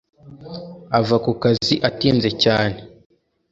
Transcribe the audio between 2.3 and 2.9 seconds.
cyane